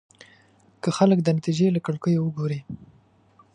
که 0.81 0.89
خلک 0.97 1.19
د 1.23 1.27
نتيجې 1.37 1.67
له 1.75 1.79
کړکيو 1.85 2.21
وګوري. 2.23 2.59